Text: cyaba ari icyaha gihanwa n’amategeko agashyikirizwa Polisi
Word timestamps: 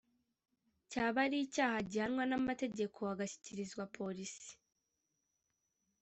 cyaba 0.89 1.17
ari 1.25 1.37
icyaha 1.45 1.77
gihanwa 1.91 2.23
n’amategeko 2.27 2.99
agashyikirizwa 3.13 3.83
Polisi 3.97 4.51